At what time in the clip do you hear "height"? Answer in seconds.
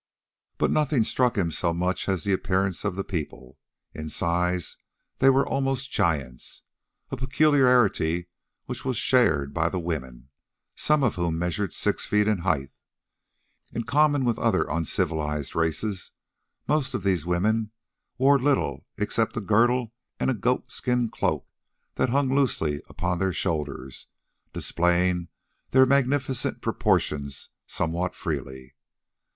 12.39-12.71